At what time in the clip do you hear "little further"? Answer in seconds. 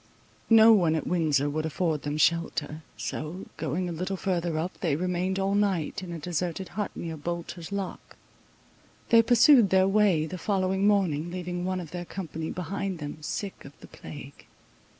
3.91-4.57